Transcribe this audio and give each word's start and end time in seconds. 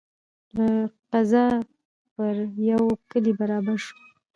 له 0.55 0.67
قضا 1.11 1.45
پر 2.13 2.35
یوه 2.71 2.93
کلي 3.11 3.33
برابر 3.39 3.77
سو 3.87 3.93